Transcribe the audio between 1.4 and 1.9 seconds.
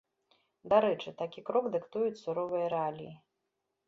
крок